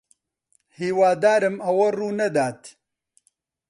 [0.77, 2.61] ھیوادارم ئەوە ڕوونەدات.